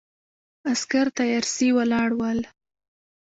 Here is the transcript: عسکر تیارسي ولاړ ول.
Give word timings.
عسکر 0.71 1.05
تیارسي 1.17 1.69
ولاړ 1.77 2.09
ول. 2.19 2.39